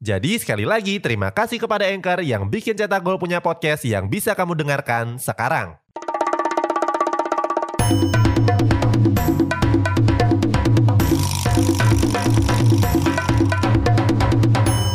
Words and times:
Jadi 0.00 0.40
sekali 0.40 0.64
lagi 0.64 0.96
terima 0.96 1.28
kasih 1.28 1.60
kepada 1.60 1.84
Anchor 1.84 2.24
yang 2.24 2.48
bikin 2.48 2.72
Cetak 2.72 3.04
Gol 3.04 3.20
punya 3.20 3.36
podcast 3.44 3.84
yang 3.84 4.08
bisa 4.08 4.32
kamu 4.32 4.56
dengarkan 4.56 5.20
sekarang. 5.20 5.76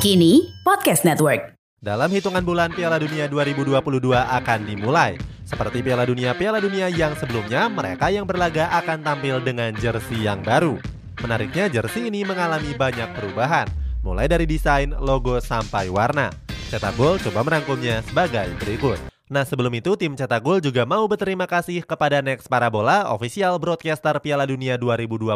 Kini 0.02 0.50
Podcast 0.66 1.06
Network. 1.06 1.54
Dalam 1.78 2.10
hitungan 2.10 2.42
bulan 2.42 2.74
Piala 2.74 2.98
Dunia 2.98 3.30
2022 3.30 3.78
akan 4.10 4.60
dimulai. 4.66 5.22
Seperti 5.46 5.86
Piala 5.86 6.10
Dunia 6.10 6.34
Piala 6.34 6.58
Dunia 6.58 6.90
yang 6.90 7.14
sebelumnya, 7.14 7.70
mereka 7.70 8.10
yang 8.10 8.26
berlaga 8.26 8.74
akan 8.82 9.06
tampil 9.06 9.38
dengan 9.38 9.70
jersey 9.78 10.26
yang 10.26 10.42
baru. 10.42 10.82
Menariknya 11.22 11.70
jersey 11.70 12.10
ini 12.10 12.26
mengalami 12.26 12.74
banyak 12.74 13.14
perubahan 13.14 13.85
mulai 14.06 14.30
dari 14.30 14.46
desain, 14.46 14.94
logo, 15.02 15.42
sampai 15.42 15.90
warna. 15.90 16.30
Cetak 16.70 16.94
Gol 16.94 17.18
coba 17.18 17.42
merangkumnya 17.42 18.06
sebagai 18.06 18.46
berikut. 18.62 19.02
Nah 19.26 19.42
sebelum 19.42 19.74
itu 19.74 19.98
tim 19.98 20.14
Cetak 20.14 20.46
Gol 20.46 20.62
juga 20.62 20.86
mau 20.86 21.10
berterima 21.10 21.50
kasih 21.50 21.82
kepada 21.82 22.22
Next 22.22 22.46
Parabola, 22.46 23.10
official 23.10 23.58
broadcaster 23.58 24.14
Piala 24.22 24.46
Dunia 24.46 24.78
2022. 24.78 25.34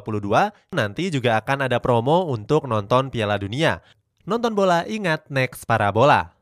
Nanti 0.77 1.09
juga 1.09 1.41
akan 1.41 1.65
ada 1.65 1.81
promo 1.81 2.29
untuk 2.29 2.69
nonton 2.69 3.09
Piala 3.09 3.41
Dunia. 3.41 3.81
Nonton 4.29 4.53
bola 4.53 4.85
ingat 4.85 5.25
Next 5.33 5.65
Parabola. 5.65 6.38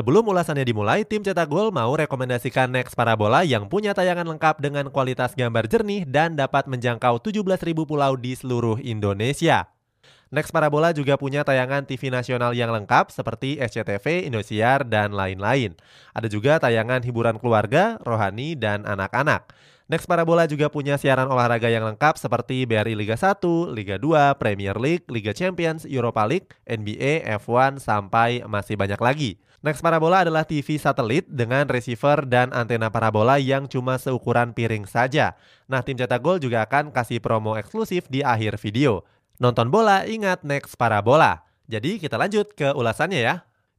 Sebelum 0.00 0.32
ulasannya 0.32 0.64
dimulai, 0.64 1.04
tim 1.04 1.20
Cetak 1.20 1.44
Gol 1.44 1.68
mau 1.76 1.92
rekomendasikan 1.92 2.72
Next 2.72 2.96
Parabola 2.96 3.44
yang 3.44 3.68
punya 3.68 3.92
tayangan 3.92 4.24
lengkap 4.32 4.56
dengan 4.56 4.88
kualitas 4.88 5.36
gambar 5.36 5.68
jernih 5.68 6.08
dan 6.08 6.40
dapat 6.40 6.64
menjangkau 6.72 7.20
17.000 7.20 7.60
pulau 7.84 8.16
di 8.16 8.32
seluruh 8.32 8.80
Indonesia. 8.80 9.68
Next 10.32 10.56
Parabola 10.56 10.96
juga 10.96 11.20
punya 11.20 11.44
tayangan 11.44 11.84
TV 11.84 12.08
nasional 12.08 12.56
yang 12.56 12.72
lengkap 12.72 13.12
seperti 13.12 13.60
SCTV, 13.60 14.24
Indosiar, 14.24 14.88
dan 14.88 15.12
lain-lain. 15.12 15.76
Ada 16.16 16.32
juga 16.32 16.56
tayangan 16.56 17.04
hiburan 17.04 17.36
keluarga, 17.36 18.00
rohani, 18.00 18.56
dan 18.56 18.88
anak-anak. 18.88 19.52
Next 19.84 20.08
Parabola 20.08 20.48
juga 20.48 20.72
punya 20.72 20.96
siaran 20.96 21.28
olahraga 21.28 21.68
yang 21.68 21.84
lengkap 21.84 22.16
seperti 22.16 22.64
BRI 22.64 22.96
Liga 22.96 23.20
1, 23.20 23.36
Liga 23.76 24.00
2, 24.00 24.32
Premier 24.40 24.80
League, 24.80 25.04
Liga 25.12 25.36
Champions, 25.36 25.84
Europa 25.84 26.24
League, 26.24 26.56
NBA, 26.64 27.28
F1, 27.36 27.76
sampai 27.84 28.40
masih 28.48 28.80
banyak 28.80 28.96
lagi. 28.96 29.36
Next 29.60 29.84
Parabola 29.84 30.24
adalah 30.24 30.48
TV 30.48 30.80
satelit 30.80 31.28
dengan 31.28 31.68
receiver 31.68 32.24
dan 32.24 32.48
antena 32.56 32.88
parabola 32.88 33.36
yang 33.36 33.68
cuma 33.68 34.00
seukuran 34.00 34.56
piring 34.56 34.88
saja. 34.88 35.36
Nah, 35.68 35.84
tim 35.84 36.00
Cetak 36.00 36.24
Gol 36.24 36.40
juga 36.40 36.64
akan 36.64 36.88
kasih 36.88 37.20
promo 37.20 37.60
eksklusif 37.60 38.08
di 38.08 38.24
akhir 38.24 38.56
video. 38.56 39.04
Nonton 39.36 39.68
bola 39.68 40.08
ingat 40.08 40.48
Next 40.48 40.80
Parabola. 40.80 41.44
Jadi 41.68 42.00
kita 42.00 42.16
lanjut 42.16 42.56
ke 42.56 42.72
ulasannya 42.72 43.20
ya. 43.20 43.34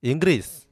Inggris. 0.05 0.69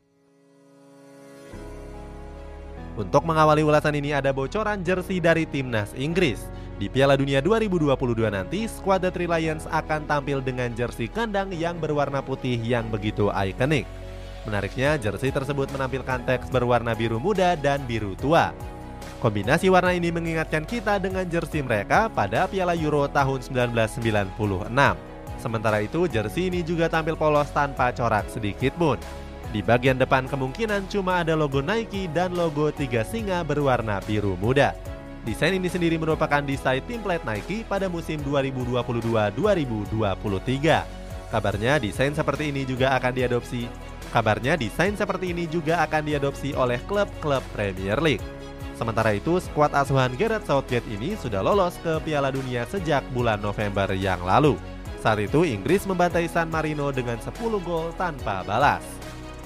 Untuk 2.94 3.26
mengawali 3.26 3.66
ulasan 3.66 3.98
ini 3.98 4.14
ada 4.14 4.30
bocoran 4.30 4.86
jersey 4.86 5.18
dari 5.18 5.50
timnas 5.50 5.90
Inggris. 5.98 6.46
Di 6.78 6.86
Piala 6.86 7.18
Dunia 7.18 7.42
2022 7.42 7.98
nanti, 8.30 8.70
skuad 8.70 9.02
The 9.02 9.10
Three 9.10 9.26
Lions 9.26 9.66
akan 9.74 10.06
tampil 10.06 10.46
dengan 10.46 10.70
jersey 10.78 11.10
kandang 11.10 11.50
yang 11.50 11.82
berwarna 11.82 12.22
putih 12.22 12.62
yang 12.62 12.94
begitu 12.94 13.34
ikonik. 13.34 13.90
Menariknya, 14.48 14.96
jersey 14.96 15.34
tersebut 15.34 15.68
menampilkan 15.76 16.24
teks 16.24 16.48
berwarna 16.48 16.96
biru 16.96 17.20
muda 17.20 17.60
dan 17.60 17.84
biru 17.84 18.16
tua. 18.16 18.56
Kombinasi 19.20 19.68
warna 19.68 19.92
ini 19.92 20.16
mengingatkan 20.16 20.64
kita 20.64 20.96
dengan 20.96 21.28
jersey 21.28 21.60
mereka 21.60 22.08
pada 22.08 22.48
Piala 22.48 22.72
Euro 22.80 23.04
tahun 23.12 23.44
1996. 23.44 24.72
Sementara 25.40 25.84
itu, 25.84 26.08
jersey 26.08 26.48
ini 26.48 26.64
juga 26.64 26.88
tampil 26.88 27.20
polos 27.20 27.52
tanpa 27.52 27.92
corak 27.92 28.32
sedikit 28.32 28.72
pun. 28.80 28.96
Di 29.50 29.60
bagian 29.60 29.98
depan 30.00 30.30
kemungkinan 30.30 30.88
cuma 30.88 31.26
ada 31.26 31.34
logo 31.36 31.60
Nike 31.60 32.08
dan 32.14 32.38
logo 32.38 32.72
tiga 32.72 33.04
singa 33.04 33.44
berwarna 33.44 34.00
biru 34.08 34.38
muda. 34.40 34.72
Desain 35.28 35.52
ini 35.52 35.68
sendiri 35.68 36.00
merupakan 36.00 36.40
desain 36.40 36.80
template 36.88 37.28
Nike 37.28 37.68
pada 37.68 37.92
musim 37.92 38.24
2022-2023. 38.24 39.36
Kabarnya 41.30 41.76
desain 41.82 42.16
seperti 42.16 42.56
ini 42.56 42.64
juga 42.64 42.96
akan 42.96 43.12
diadopsi 43.14 43.68
Kabarnya 44.10 44.58
desain 44.58 44.98
seperti 44.98 45.38
ini 45.38 45.46
juga 45.46 45.86
akan 45.86 46.02
diadopsi 46.02 46.58
oleh 46.58 46.82
klub-klub 46.90 47.46
Premier 47.54 48.02
League. 48.02 48.26
Sementara 48.74 49.14
itu, 49.14 49.38
skuad 49.38 49.76
asuhan 49.76 50.16
Gareth 50.18 50.50
Southgate 50.50 50.88
ini 50.90 51.14
sudah 51.14 51.46
lolos 51.46 51.78
ke 51.84 52.00
Piala 52.02 52.34
Dunia 52.34 52.66
sejak 52.66 53.06
bulan 53.14 53.38
November 53.38 53.92
yang 53.94 54.24
lalu. 54.26 54.58
Saat 55.04 55.20
itu, 55.20 55.46
Inggris 55.46 55.86
membantai 55.86 56.26
San 56.26 56.50
Marino 56.50 56.90
dengan 56.90 57.20
10 57.22 57.36
gol 57.62 57.94
tanpa 58.00 58.42
balas. 58.42 58.82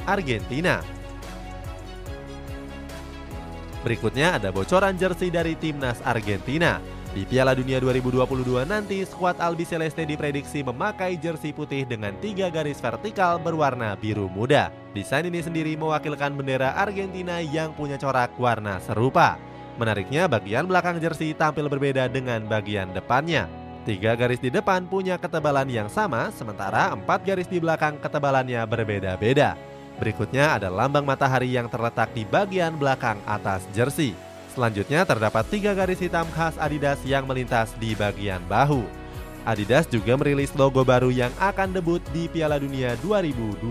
Argentina 0.08 0.80
Berikutnya 3.84 4.40
ada 4.40 4.50
bocoran 4.56 4.96
jersey 4.96 5.28
dari 5.28 5.60
timnas 5.60 6.00
Argentina. 6.08 6.80
Di 7.14 7.30
Piala 7.30 7.54
Dunia 7.54 7.78
2022 7.78 8.66
nanti, 8.66 9.06
skuad 9.06 9.38
Albi 9.38 9.70
Celeste 9.70 10.02
diprediksi 10.02 10.66
memakai 10.66 11.14
jersey 11.14 11.54
putih 11.54 11.86
dengan 11.86 12.10
tiga 12.18 12.50
garis 12.50 12.82
vertikal 12.82 13.38
berwarna 13.38 13.94
biru 13.94 14.26
muda. 14.26 14.74
Desain 14.98 15.22
ini 15.22 15.38
sendiri 15.38 15.78
mewakilkan 15.78 16.34
bendera 16.34 16.74
Argentina 16.74 17.38
yang 17.38 17.70
punya 17.78 18.02
corak 18.02 18.34
warna 18.42 18.82
serupa. 18.82 19.38
Menariknya, 19.78 20.26
bagian 20.26 20.66
belakang 20.66 20.98
jersey 20.98 21.38
tampil 21.38 21.70
berbeda 21.70 22.10
dengan 22.10 22.50
bagian 22.50 22.90
depannya. 22.98 23.46
Tiga 23.86 24.18
garis 24.18 24.42
di 24.42 24.50
depan 24.50 24.90
punya 24.90 25.22
ketebalan 25.22 25.70
yang 25.70 25.94
sama, 25.94 26.34
sementara 26.34 26.98
empat 26.98 27.22
garis 27.30 27.46
di 27.46 27.62
belakang 27.62 28.02
ketebalannya 28.02 28.66
berbeda-beda. 28.66 29.54
Berikutnya 30.02 30.58
ada 30.58 30.74
lambang 30.74 31.06
matahari 31.06 31.54
yang 31.54 31.70
terletak 31.70 32.10
di 32.18 32.26
bagian 32.26 32.74
belakang 32.74 33.22
atas 33.30 33.70
jersey. 33.70 34.33
Selanjutnya 34.54 35.02
terdapat 35.02 35.50
tiga 35.50 35.74
garis 35.74 35.98
hitam 35.98 36.30
khas 36.30 36.54
Adidas 36.62 37.02
yang 37.02 37.26
melintas 37.26 37.74
di 37.82 37.98
bagian 37.98 38.38
bahu. 38.46 38.86
Adidas 39.44 39.90
juga 39.90 40.14
merilis 40.16 40.54
logo 40.56 40.86
baru 40.86 41.10
yang 41.12 41.34
akan 41.42 41.74
debut 41.76 42.00
di 42.16 42.30
Piala 42.30 42.62
Dunia 42.62 42.96
2022 43.02 43.66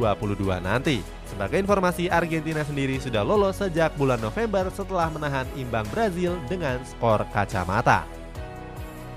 nanti. 0.60 1.00
Sebagai 1.30 1.62
informasi, 1.64 2.12
Argentina 2.12 2.60
sendiri 2.60 3.00
sudah 3.00 3.24
lolos 3.24 3.56
sejak 3.56 3.96
bulan 3.96 4.20
November 4.20 4.68
setelah 4.68 5.08
menahan 5.08 5.48
imbang 5.56 5.86
Brazil 5.88 6.36
dengan 6.50 6.76
skor 6.84 7.24
kacamata. 7.32 8.04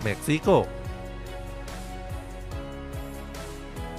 Meksiko 0.05 0.69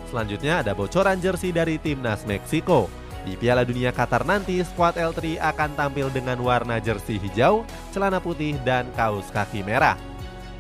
Selanjutnya 0.07 0.63
ada 0.65 0.73
bocoran 0.73 1.19
jersey 1.19 1.51
dari 1.51 1.83
timnas 1.83 2.23
Meksiko. 2.25 2.87
Di 3.27 3.35
Piala 3.35 3.67
Dunia 3.67 3.91
Qatar 3.91 4.23
nanti, 4.23 4.63
skuad 4.63 4.95
L3 4.95 5.43
akan 5.43 5.75
tampil 5.75 6.15
dengan 6.15 6.39
warna 6.39 6.79
jersey 6.79 7.19
hijau, 7.19 7.67
celana 7.91 8.23
putih, 8.23 8.55
dan 8.63 8.87
kaos 8.95 9.27
kaki 9.35 9.67
merah. 9.67 9.99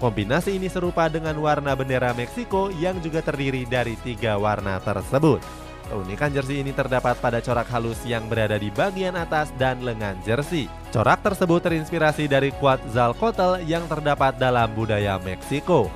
Kombinasi 0.03 0.59
ini 0.59 0.67
serupa 0.67 1.07
dengan 1.07 1.39
warna 1.39 1.79
bendera 1.79 2.11
Meksiko 2.11 2.75
yang 2.75 2.99
juga 2.99 3.23
terdiri 3.23 3.65
dari 3.71 3.95
tiga 4.03 4.35
warna 4.35 4.83
tersebut. 4.83 5.39
Keunikan 5.87 6.35
jersey 6.35 6.59
ini 6.59 6.75
terdapat 6.75 7.15
pada 7.23 7.39
corak 7.39 7.71
halus 7.71 8.03
yang 8.03 8.27
berada 8.27 8.59
di 8.59 8.75
bagian 8.75 9.15
atas 9.15 9.55
dan 9.55 9.87
lengan 9.87 10.19
jersey. 10.27 10.67
Corak 10.91 11.23
tersebut 11.23 11.63
terinspirasi 11.63 12.27
dari 12.27 12.51
Quetzalcoatl 12.51 13.63
yang 13.63 13.87
terdapat 13.87 14.43
dalam 14.43 14.75
budaya 14.75 15.23
Meksiko. 15.23 15.87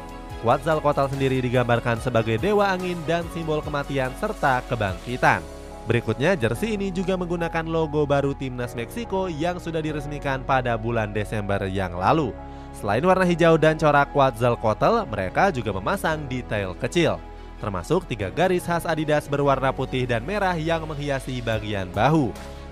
Quetzalcoatl 0.47 1.11
sendiri 1.11 1.43
digambarkan 1.43 1.99
sebagai 1.99 2.39
dewa 2.39 2.71
angin 2.71 2.97
dan 3.05 3.27
simbol 3.35 3.59
kematian 3.61 4.15
serta 4.23 4.63
kebangkitan. 4.71 5.60
Berikutnya, 5.89 6.37
jersey 6.37 6.77
ini 6.77 6.93
juga 6.93 7.17
menggunakan 7.17 7.65
logo 7.65 8.05
baru 8.05 8.37
timnas 8.37 8.77
Meksiko 8.77 9.33
yang 9.33 9.57
sudah 9.57 9.81
diresmikan 9.81 10.45
pada 10.45 10.77
bulan 10.77 11.11
Desember 11.17 11.65
yang 11.67 11.97
lalu. 11.97 12.37
Selain 12.77 13.03
warna 13.03 13.27
hijau 13.27 13.57
dan 13.59 13.81
corak 13.81 14.13
Quetzalcoatl, 14.15 15.09
mereka 15.09 15.51
juga 15.51 15.75
memasang 15.75 16.25
detail 16.31 16.77
kecil, 16.79 17.19
termasuk 17.59 18.07
tiga 18.07 18.31
garis 18.31 18.65
khas 18.65 18.87
Adidas 18.87 19.27
berwarna 19.27 19.75
putih 19.75 20.07
dan 20.07 20.23
merah 20.23 20.55
yang 20.55 20.87
menghiasi 20.87 21.43
bagian 21.43 21.91
bahu. 21.91 22.31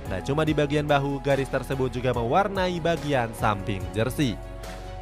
Nah, 0.09 0.25
cuma 0.25 0.47
di 0.47 0.57
bagian 0.57 0.89
bahu, 0.89 1.21
garis 1.21 1.53
tersebut 1.53 1.93
juga 1.93 2.17
mewarnai 2.17 2.81
bagian 2.81 3.29
samping 3.37 3.85
jersey. 3.93 4.39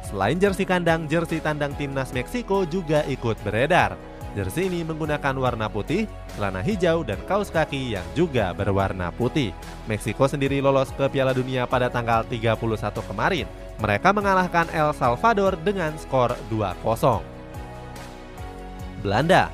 Selain 0.03 0.35
jersey 0.35 0.67
kandang, 0.67 1.07
jersey 1.07 1.39
tandang 1.39 1.75
timnas 1.75 2.11
Meksiko 2.11 2.67
juga 2.67 3.03
ikut 3.07 3.39
beredar. 3.43 3.95
Jersey 4.35 4.67
ini 4.67 4.83
menggunakan 4.83 5.33
warna 5.37 5.71
putih, 5.71 6.09
celana 6.35 6.59
hijau, 6.59 7.05
dan 7.05 7.17
kaos 7.25 7.51
kaki 7.53 7.95
yang 7.95 8.05
juga 8.13 8.51
berwarna 8.51 9.09
putih. 9.15 9.55
Meksiko 9.87 10.27
sendiri 10.27 10.59
lolos 10.59 10.91
ke 10.93 11.07
Piala 11.07 11.31
Dunia 11.31 11.63
pada 11.69 11.87
tanggal 11.87 12.27
31 12.27 12.57
kemarin. 13.07 13.47
Mereka 13.77 14.09
mengalahkan 14.11 14.67
El 14.73 14.91
Salvador 14.93 15.57
dengan 15.61 15.93
skor 15.97 16.33
2-0. 16.49 17.37
Belanda 19.05 19.53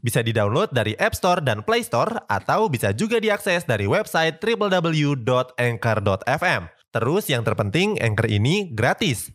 Bisa 0.00 0.24
di-download 0.24 0.72
dari 0.72 0.96
App 0.96 1.12
Store 1.12 1.44
dan 1.44 1.60
Play 1.60 1.84
Store 1.84 2.24
atau 2.24 2.72
bisa 2.72 2.96
juga 2.96 3.20
diakses 3.20 3.68
dari 3.68 3.84
website 3.84 4.40
www.anchor.fm. 4.40 6.62
Terus 6.90 7.24
yang 7.28 7.44
terpenting 7.44 8.00
Anchor 8.00 8.32
ini 8.32 8.72
gratis. 8.72 9.28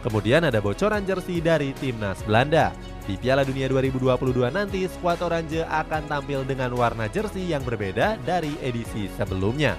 Kemudian 0.00 0.48
ada 0.48 0.64
bocoran 0.64 1.04
jersey 1.04 1.44
dari 1.44 1.76
timnas 1.76 2.24
Belanda. 2.24 2.72
Di 3.04 3.20
Piala 3.20 3.44
Dunia 3.44 3.68
2022 3.68 4.48
nanti, 4.48 4.88
skuad 4.88 5.20
Oranje 5.20 5.60
akan 5.68 6.08
tampil 6.08 6.40
dengan 6.48 6.72
warna 6.72 7.04
jersey 7.10 7.52
yang 7.52 7.60
berbeda 7.66 8.16
dari 8.24 8.56
edisi 8.64 9.12
sebelumnya. 9.20 9.76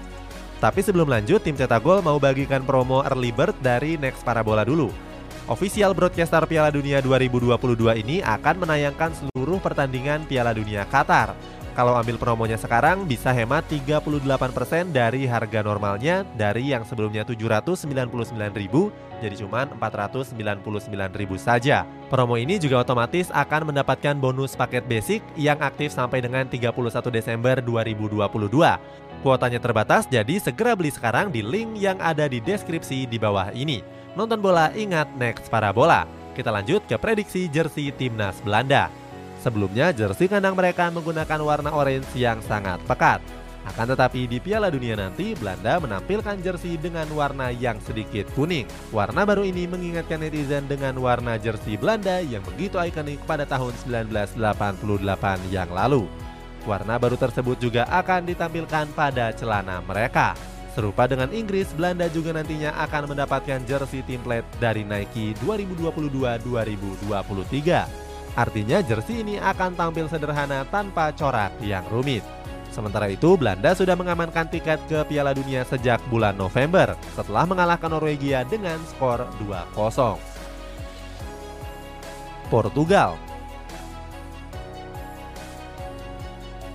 Tapi 0.61 0.85
sebelum 0.85 1.09
lanjut, 1.09 1.41
tim 1.41 1.57
cetak 1.57 1.81
gol 1.81 2.05
mau 2.05 2.21
bagikan 2.21 2.61
promo 2.61 3.01
early 3.01 3.33
bird 3.33 3.57
dari 3.65 3.97
Next 3.97 4.21
Parabola 4.21 4.61
dulu. 4.61 4.93
Official 5.49 5.97
Broadcaster 5.97 6.45
Piala 6.45 6.69
Dunia 6.69 7.01
2022 7.01 7.57
ini 8.05 8.21
akan 8.21 8.61
menayangkan 8.61 9.09
seluruh 9.17 9.57
pertandingan 9.57 10.21
Piala 10.29 10.53
Dunia 10.53 10.85
Qatar. 10.85 11.33
Kalau 11.73 11.95
ambil 11.97 12.19
promonya 12.19 12.59
sekarang 12.59 13.07
bisa 13.07 13.31
hemat 13.31 13.63
38% 13.65 14.11
dari 14.91 15.23
harga 15.23 15.63
normalnya 15.63 16.27
dari 16.35 16.69
yang 16.69 16.83
sebelumnya 16.83 17.23
799.000 17.23 19.17
jadi 19.21 19.35
cuma 19.37 19.69
499.000 19.69 20.35
saja. 21.37 21.85
Promo 22.11 22.35
ini 22.35 22.57
juga 22.57 22.81
otomatis 22.81 23.29
akan 23.29 23.71
mendapatkan 23.71 24.17
bonus 24.17 24.57
paket 24.57 24.83
basic 24.85 25.21
yang 25.39 25.57
aktif 25.61 25.93
sampai 25.93 26.21
dengan 26.21 26.43
31 26.49 26.73
Desember 27.13 27.61
2022. 27.63 28.19
Kuotanya 29.21 29.61
terbatas 29.61 30.09
jadi 30.09 30.41
segera 30.41 30.73
beli 30.73 30.89
sekarang 30.89 31.29
di 31.29 31.45
link 31.45 31.77
yang 31.77 32.01
ada 32.01 32.25
di 32.25 32.41
deskripsi 32.41 33.05
di 33.05 33.21
bawah 33.21 33.53
ini. 33.53 34.00
Nonton 34.11 34.43
bola 34.43 34.75
ingat 34.75 35.07
next 35.15 35.47
parabola. 35.47 36.03
Kita 36.35 36.51
lanjut 36.51 36.83
ke 36.83 36.99
prediksi 36.99 37.47
jersey 37.47 37.95
timnas 37.95 38.39
Belanda. 38.43 38.91
Sebelumnya, 39.39 39.95
jersey 39.95 40.27
kandang 40.27 40.53
mereka 40.53 40.91
menggunakan 40.91 41.39
warna 41.39 41.71
orange 41.71 42.11
yang 42.13 42.43
sangat 42.43 42.77
pekat. 42.85 43.23
Akan 43.61 43.87
tetapi 43.87 44.25
di 44.25 44.41
Piala 44.41 44.67
Dunia 44.67 44.97
nanti, 44.99 45.31
Belanda 45.37 45.79
menampilkan 45.79 46.43
jersey 46.43 46.75
dengan 46.75 47.07
warna 47.15 47.53
yang 47.55 47.79
sedikit 47.79 48.27
kuning. 48.35 48.67
Warna 48.91 49.23
baru 49.23 49.47
ini 49.47 49.63
mengingatkan 49.69 50.19
netizen 50.19 50.67
dengan 50.67 50.97
warna 50.99 51.39
jersey 51.39 51.79
Belanda 51.79 52.19
yang 52.19 52.43
begitu 52.43 52.81
ikonik 52.81 53.21
pada 53.23 53.47
tahun 53.47 53.71
1988 53.87 55.55
yang 55.55 55.69
lalu. 55.71 56.09
Warna 56.67 56.99
baru 56.99 57.17
tersebut 57.17 57.57
juga 57.57 57.87
akan 57.89 58.27
ditampilkan 58.27 58.93
pada 58.93 59.33
celana 59.33 59.81
mereka. 59.81 60.50
Serupa 60.71 61.03
dengan 61.03 61.27
Inggris, 61.35 61.67
Belanda 61.75 62.07
juga 62.07 62.31
nantinya 62.31 62.71
akan 62.87 63.11
mendapatkan 63.11 63.59
jersey 63.67 64.07
template 64.07 64.47
dari 64.63 64.87
Nike 64.87 65.35
2022-2023. 65.43 68.39
Artinya 68.39 68.79
jersey 68.79 69.19
ini 69.19 69.35
akan 69.35 69.75
tampil 69.75 70.07
sederhana 70.07 70.63
tanpa 70.71 71.11
corak 71.11 71.51
yang 71.59 71.83
rumit. 71.91 72.23
Sementara 72.71 73.11
itu, 73.11 73.35
Belanda 73.35 73.75
sudah 73.75 73.99
mengamankan 73.99 74.47
tiket 74.47 74.79
ke 74.87 75.03
Piala 75.11 75.35
Dunia 75.35 75.67
sejak 75.67 75.99
bulan 76.07 76.39
November 76.39 76.95
setelah 77.19 77.43
mengalahkan 77.43 77.91
Norwegia 77.91 78.47
dengan 78.47 78.79
skor 78.95 79.27
2-0. 79.43 79.75
Portugal 82.47 83.19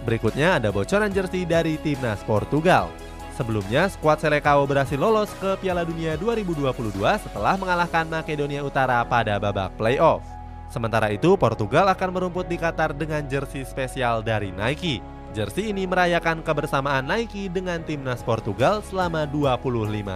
Berikutnya 0.04 0.60
ada 0.62 0.70
bocoran 0.70 1.10
jersey 1.10 1.42
dari 1.42 1.82
timnas 1.82 2.22
Portugal. 2.22 2.94
Sebelumnya, 3.36 3.92
skuad 3.92 4.16
Selekao 4.16 4.64
berhasil 4.64 4.96
lolos 4.96 5.28
ke 5.36 5.60
Piala 5.60 5.84
Dunia 5.84 6.16
2022 6.16 6.72
setelah 7.20 7.54
mengalahkan 7.60 8.08
Makedonia 8.08 8.64
Utara 8.64 9.04
pada 9.04 9.36
babak 9.36 9.76
playoff. 9.76 10.24
Sementara 10.72 11.12
itu, 11.12 11.36
Portugal 11.36 11.84
akan 11.92 12.16
merumput 12.16 12.48
di 12.48 12.56
Qatar 12.56 12.96
dengan 12.96 13.20
jersey 13.28 13.60
spesial 13.68 14.24
dari 14.24 14.56
Nike. 14.56 15.04
Jersey 15.36 15.68
ini 15.68 15.84
merayakan 15.84 16.40
kebersamaan 16.40 17.04
Nike 17.04 17.52
dengan 17.52 17.84
timnas 17.84 18.24
Portugal 18.24 18.80
selama 18.80 19.28
25 19.28 19.60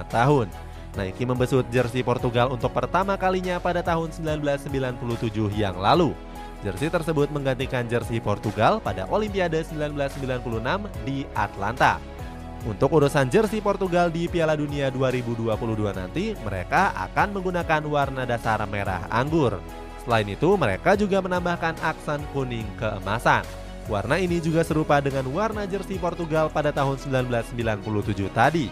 tahun. 0.08 0.48
Nike 0.96 1.22
membesut 1.28 1.68
jersey 1.68 2.00
Portugal 2.00 2.48
untuk 2.48 2.72
pertama 2.72 3.20
kalinya 3.20 3.60
pada 3.60 3.84
tahun 3.84 4.10
1997 4.16 5.60
yang 5.60 5.76
lalu. 5.76 6.16
Jersey 6.64 6.88
tersebut 6.88 7.28
menggantikan 7.28 7.84
jersey 7.84 8.16
Portugal 8.16 8.80
pada 8.80 9.04
Olimpiade 9.12 9.60
1996 9.60 10.88
di 11.04 11.28
Atlanta. 11.36 12.00
Untuk 12.60 12.92
urusan 12.92 13.32
jersey 13.32 13.64
Portugal 13.64 14.12
di 14.12 14.28
Piala 14.28 14.52
Dunia 14.52 14.92
2022 14.92 15.48
nanti, 15.96 16.36
mereka 16.44 16.92
akan 16.92 17.40
menggunakan 17.40 17.80
warna 17.88 18.28
dasar 18.28 18.60
merah 18.68 19.08
anggur. 19.08 19.56
Selain 20.04 20.28
itu, 20.28 20.60
mereka 20.60 20.92
juga 20.92 21.24
menambahkan 21.24 21.80
aksen 21.80 22.20
kuning 22.36 22.68
keemasan. 22.76 23.48
Warna 23.88 24.20
ini 24.20 24.44
juga 24.44 24.60
serupa 24.60 25.00
dengan 25.00 25.24
warna 25.32 25.64
jersey 25.64 25.96
Portugal 25.96 26.52
pada 26.52 26.68
tahun 26.68 27.00
1997 27.00 28.28
tadi. 28.28 28.68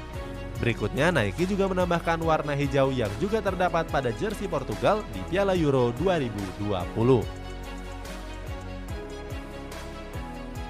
Berikutnya, 0.60 1.08
Nike 1.08 1.48
juga 1.48 1.72
menambahkan 1.72 2.20
warna 2.20 2.52
hijau 2.52 2.92
yang 2.92 3.10
juga 3.16 3.40
terdapat 3.40 3.88
pada 3.88 4.12
jersey 4.20 4.52
Portugal 4.52 5.00
di 5.16 5.20
Piala 5.32 5.56
Euro 5.56 5.96
2020. 5.96 7.24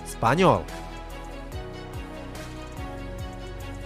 Spanyol 0.06 0.87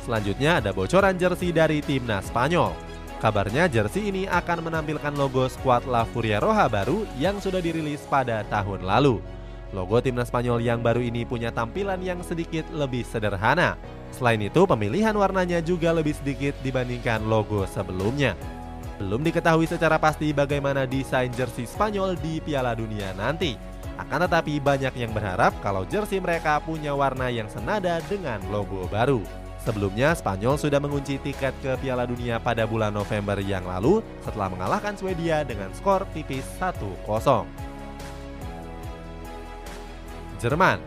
Selanjutnya 0.02 0.58
ada 0.58 0.74
bocoran 0.74 1.14
jersey 1.14 1.54
dari 1.54 1.78
timnas 1.78 2.26
Spanyol. 2.26 2.74
Kabarnya 3.22 3.70
jersey 3.70 4.10
ini 4.10 4.26
akan 4.26 4.66
menampilkan 4.66 5.14
logo 5.14 5.46
skuad 5.46 5.86
La 5.86 6.02
Furia 6.02 6.42
Roja 6.42 6.66
baru 6.66 7.06
yang 7.22 7.38
sudah 7.38 7.62
dirilis 7.62 8.02
pada 8.10 8.42
tahun 8.50 8.82
lalu. 8.82 9.22
Logo 9.70 10.02
timnas 10.02 10.26
Spanyol 10.26 10.58
yang 10.58 10.82
baru 10.82 10.98
ini 10.98 11.22
punya 11.22 11.54
tampilan 11.54 12.02
yang 12.02 12.18
sedikit 12.26 12.66
lebih 12.74 13.06
sederhana. 13.06 13.78
Selain 14.10 14.42
itu, 14.42 14.66
pemilihan 14.66 15.14
warnanya 15.14 15.62
juga 15.62 15.94
lebih 15.94 16.18
sedikit 16.18 16.52
dibandingkan 16.66 17.24
logo 17.24 17.62
sebelumnya. 17.70 18.34
Belum 19.00 19.22
diketahui 19.22 19.70
secara 19.70 19.96
pasti 20.02 20.34
bagaimana 20.34 20.84
desain 20.84 21.30
jersey 21.32 21.64
Spanyol 21.64 22.18
di 22.18 22.42
Piala 22.42 22.74
Dunia 22.74 23.14
nanti. 23.14 23.54
Akan 23.96 24.26
tetapi 24.26 24.58
banyak 24.58 24.98
yang 24.98 25.14
berharap 25.14 25.54
kalau 25.62 25.86
jersey 25.86 26.18
mereka 26.18 26.58
punya 26.58 26.90
warna 26.90 27.30
yang 27.30 27.46
senada 27.46 28.02
dengan 28.10 28.42
logo 28.50 28.84
baru. 28.90 29.41
Sebelumnya, 29.62 30.10
Spanyol 30.18 30.58
sudah 30.58 30.82
mengunci 30.82 31.22
tiket 31.22 31.54
ke 31.62 31.78
Piala 31.78 32.02
Dunia 32.02 32.42
pada 32.42 32.66
bulan 32.66 32.90
November 32.90 33.38
yang 33.38 33.62
lalu 33.62 34.02
setelah 34.26 34.50
mengalahkan 34.50 34.98
Swedia 34.98 35.46
dengan 35.46 35.70
skor 35.70 36.02
tipis 36.10 36.42
1-0. 36.58 36.82
Jerman 40.42 40.82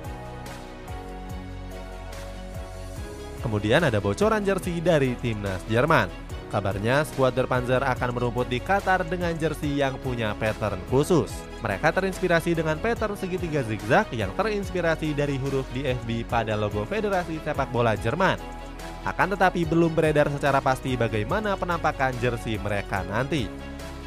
Kemudian 3.40 3.86
ada 3.86 4.02
bocoran 4.02 4.42
jersey 4.42 4.82
dari 4.82 5.14
timnas 5.22 5.62
Jerman. 5.70 6.10
Kabarnya 6.50 7.06
skuad 7.06 7.38
Der 7.38 7.46
Panzer 7.46 7.78
akan 7.78 8.18
merumput 8.18 8.50
di 8.50 8.58
Qatar 8.58 9.06
dengan 9.06 9.38
jersey 9.38 9.86
yang 9.86 10.02
punya 10.02 10.34
pattern 10.34 10.82
khusus. 10.90 11.30
Mereka 11.62 11.94
terinspirasi 11.94 12.58
dengan 12.58 12.82
pattern 12.82 13.14
segitiga 13.14 13.62
zigzag 13.62 14.10
yang 14.18 14.34
terinspirasi 14.34 15.14
dari 15.14 15.38
huruf 15.38 15.70
DFB 15.78 16.26
pada 16.26 16.58
logo 16.58 16.90
Federasi 16.90 17.38
Sepak 17.46 17.70
Bola 17.70 17.94
Jerman. 17.94 18.65
Akan 19.06 19.30
tetapi 19.30 19.70
belum 19.70 19.94
beredar 19.94 20.26
secara 20.34 20.58
pasti 20.58 20.98
bagaimana 20.98 21.54
penampakan 21.54 22.18
jersey 22.18 22.58
mereka 22.58 23.06
nanti. 23.06 23.46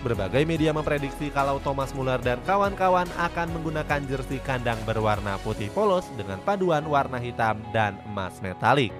Berbagai 0.02 0.42
media 0.46 0.70
memprediksi 0.74 1.30
kalau 1.30 1.62
Thomas 1.62 1.90
Muller 1.94 2.18
dan 2.22 2.38
kawan-kawan 2.46 3.06
akan 3.18 3.48
menggunakan 3.54 4.02
jersey 4.10 4.42
kandang 4.42 4.78
berwarna 4.82 5.38
putih 5.42 5.70
polos 5.74 6.06
dengan 6.14 6.38
paduan 6.42 6.86
warna 6.86 7.18
hitam 7.18 7.58
dan 7.70 7.98
emas 8.10 8.38
metalik. 8.42 8.94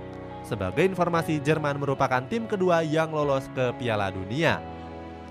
Sebagai 0.46 0.86
informasi, 0.86 1.38
Jerman 1.42 1.78
merupakan 1.78 2.22
tim 2.26 2.46
kedua 2.50 2.82
yang 2.82 3.14
lolos 3.14 3.46
ke 3.54 3.74
Piala 3.78 4.10
Dunia. 4.10 4.58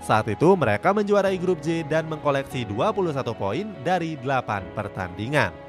Saat 0.04 0.30
itu 0.30 0.54
mereka 0.54 0.94
menjuarai 0.94 1.36
grup 1.36 1.58
J 1.58 1.82
dan 1.84 2.06
mengkoleksi 2.06 2.64
21 2.68 3.18
poin 3.34 3.66
dari 3.82 4.14
8 4.20 4.72
pertandingan. 4.78 5.67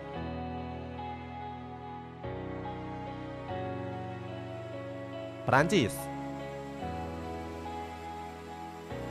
Prancis 5.49 5.97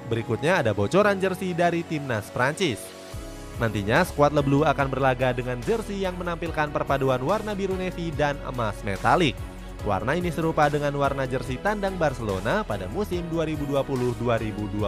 Berikutnya 0.07 0.63
ada 0.63 0.71
bocoran 0.71 1.19
jersey 1.19 1.51
dari 1.51 1.83
timnas 1.83 2.31
Prancis. 2.31 2.79
Nantinya 3.59 4.07
skuad 4.07 4.31
Le 4.31 4.41
Bleu 4.47 4.63
akan 4.63 4.87
berlaga 4.87 5.35
dengan 5.35 5.59
jersey 5.67 6.07
yang 6.07 6.15
menampilkan 6.15 6.71
perpaduan 6.71 7.19
warna 7.27 7.59
biru 7.59 7.75
navy 7.75 8.15
dan 8.15 8.39
emas 8.47 8.79
metalik. 8.87 9.35
Warna 9.83 10.15
ini 10.15 10.31
serupa 10.31 10.71
dengan 10.71 10.95
warna 10.95 11.27
jersey 11.27 11.59
tandang 11.59 11.99
Barcelona 11.99 12.63
pada 12.63 12.87
musim 12.89 13.27
2020-2021 13.35 14.79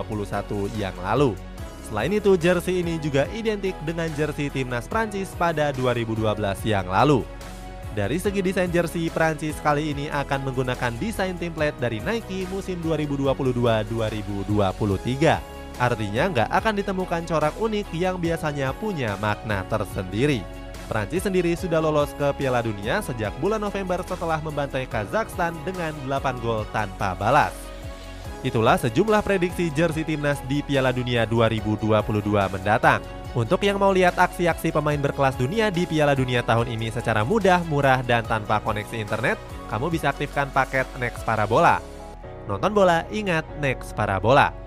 yang 0.78 0.94
lalu. 1.02 1.34
Selain 1.90 2.14
itu, 2.14 2.38
jersey 2.38 2.86
ini 2.86 3.02
juga 3.02 3.26
identik 3.34 3.74
dengan 3.82 4.06
jersey 4.14 4.48
timnas 4.54 4.86
Prancis 4.86 5.34
pada 5.34 5.74
2012 5.74 6.30
yang 6.62 6.86
lalu. 6.86 7.26
Dari 7.90 8.22
segi 8.22 8.38
desain 8.38 8.70
jersey, 8.70 9.10
Prancis 9.10 9.58
kali 9.58 9.90
ini 9.90 10.06
akan 10.06 10.46
menggunakan 10.46 10.94
desain 11.02 11.34
template 11.34 11.74
dari 11.82 11.98
Nike 11.98 12.46
musim 12.46 12.78
2022-2023. 12.86 14.46
Artinya 15.80 16.24
nggak 16.30 16.50
akan 16.54 16.74
ditemukan 16.78 17.22
corak 17.26 17.54
unik 17.58 17.90
yang 17.90 18.22
biasanya 18.22 18.70
punya 18.78 19.18
makna 19.18 19.66
tersendiri. 19.66 20.46
Prancis 20.86 21.26
sendiri 21.26 21.58
sudah 21.58 21.82
lolos 21.82 22.14
ke 22.14 22.30
Piala 22.38 22.62
Dunia 22.62 23.02
sejak 23.02 23.34
bulan 23.42 23.58
November 23.58 24.06
setelah 24.06 24.38
membantai 24.38 24.86
Kazakhstan 24.86 25.58
dengan 25.66 25.90
8 26.06 26.42
gol 26.42 26.62
tanpa 26.70 27.18
balas. 27.18 27.54
Itulah 28.46 28.78
sejumlah 28.78 29.22
prediksi 29.26 29.66
jersey 29.74 30.06
timnas 30.06 30.38
di 30.46 30.62
Piala 30.62 30.94
Dunia 30.94 31.26
2022 31.26 32.54
mendatang. 32.54 33.02
Untuk 33.30 33.62
yang 33.62 33.78
mau 33.78 33.94
lihat 33.94 34.18
aksi-aksi 34.18 34.74
pemain 34.74 34.98
berkelas 34.98 35.38
dunia 35.38 35.70
di 35.70 35.86
Piala 35.86 36.18
Dunia 36.18 36.42
tahun 36.42 36.66
ini 36.66 36.90
secara 36.90 37.22
mudah, 37.22 37.62
murah, 37.70 38.02
dan 38.02 38.26
tanpa 38.26 38.58
koneksi 38.58 38.98
internet, 38.98 39.38
kamu 39.70 39.86
bisa 39.86 40.10
aktifkan 40.10 40.50
paket 40.50 40.82
Next 40.98 41.22
Parabola. 41.22 41.78
Nonton 42.50 42.74
bola, 42.74 43.06
ingat 43.14 43.46
Next 43.62 43.94
Parabola. 43.94 44.59